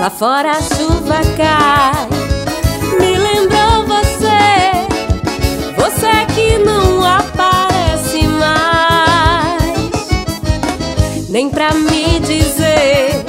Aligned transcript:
Lá 0.00 0.10
fora 0.10 0.52
a 0.52 0.62
chuva 0.62 1.20
cai. 1.36 2.08
Me 3.00 3.18
lembrou 3.18 3.84
você, 3.84 4.86
você 5.76 6.24
que 6.34 6.58
não 6.58 7.04
aparece 7.04 8.22
mais. 8.28 9.90
Nem 11.28 11.50
pra 11.50 11.74
me 11.74 12.20
dizer. 12.20 13.27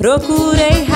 Procurei 0.00 0.86